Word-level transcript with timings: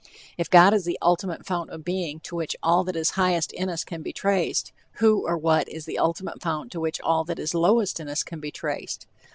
If 0.35 0.49
God 0.49 0.73
is 0.73 0.83
the 0.85 0.97
"ultimate 0.99 1.45
fount 1.45 1.69
of 1.69 1.85
being 1.85 2.19
to 2.21 2.35
which 2.35 2.55
all 2.63 2.83
that 2.85 2.95
is 2.95 3.11
highest 3.11 3.51
in 3.53 3.69
us 3.69 3.83
can 3.83 4.01
be 4.01 4.11
traced," 4.11 4.73
who 4.93 5.27
or 5.27 5.37
what 5.37 5.69
is 5.69 5.85
the 5.85 5.99
ultimate 5.99 6.41
fount 6.41 6.71
to 6.71 6.79
which 6.79 6.99
all 7.01 7.23
that 7.25 7.37
is 7.37 7.53
lowest 7.53 7.99
in 7.99 8.09
us 8.09 8.23
can 8.23 8.39
be 8.39 8.49
traced? 8.49 9.05